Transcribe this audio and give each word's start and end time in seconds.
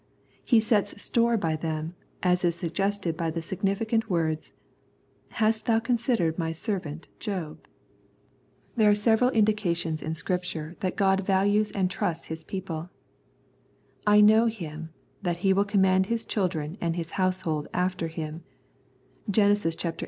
He 0.43 0.59
sets 0.59 0.99
store 0.99 1.37
by 1.37 1.55
them, 1.55 1.93
as 2.23 2.43
is 2.43 2.55
suggested 2.55 3.15
by 3.15 3.29
the 3.29 3.39
significant 3.43 4.09
words," 4.09 4.51
Hast 5.39 5.67
thou 5.67 5.77
considered 5.77 6.39
My 6.39 6.53
servant 6.53 7.07
Job?" 7.19 7.67
There 8.77 8.89
are 8.89 8.95
several 8.95 9.29
indications 9.29 10.01
in 10.01 10.15
Scripture 10.15 10.75
that 10.79 10.99
102 10.99 11.03
Wisdom 11.05 11.07
and 11.07 11.21
Revelation 11.21 11.25
God 11.27 11.27
values 11.27 11.71
and 11.77 11.91
trusts 11.91 12.27
His 12.33 12.43
people;" 12.43 12.89
I 14.11 14.21
know 14.21 14.47
him, 14.47 14.89
that 15.21 15.37
he 15.45 15.53
will 15.53 15.65
command 15.65 16.07
his 16.07 16.25
children 16.25 16.79
and 16.81 16.95
his 16.95 17.11
household 17.11 17.67
after 17.71 18.07
him" 18.07 18.43
(Gen. 19.29 19.55
xviii. 19.55 19.93